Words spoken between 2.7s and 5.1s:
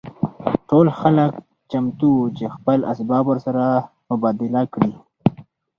اسباب ورسره مبادله کړي